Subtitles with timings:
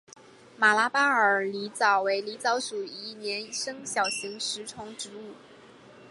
[0.57, 5.35] 马拉巴尔狸藻为狸藻属一年生小型食虫植物。